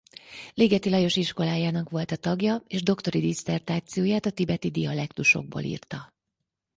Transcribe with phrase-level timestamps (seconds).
[0.53, 6.13] Ligeti Lajos iskolájának volt a tagja és doktori disszertációját a tibeti dialektusokból írta.